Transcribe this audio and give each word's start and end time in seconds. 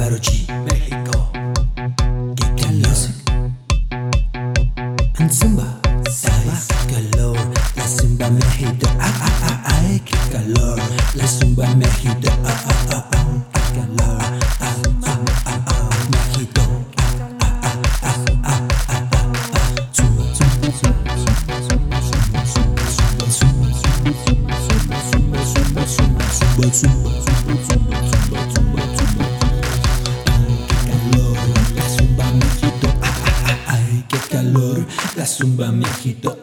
Álvaro 0.00 0.18
G. 0.18 0.46
México. 0.64 1.30
Kika 2.34 2.68
Music. 2.72 3.14
And 5.18 5.30
Zumba. 5.30 5.78
Saba. 6.10 6.56
Calor. 6.88 7.36
La 7.76 7.86
Zumba 7.86 8.30
México. 8.30 8.88
Ah, 8.98 9.12
ah, 9.20 9.38
ah, 9.42 9.62
ay, 9.66 10.00
qué 10.00 10.16
calor. 10.32 10.80
La 11.14 11.26
Zumba 11.26 11.66
México. 11.74 12.39
la 35.20 35.26
zumba 35.26 35.70
me 35.70 35.84
agitó. 35.84 36.38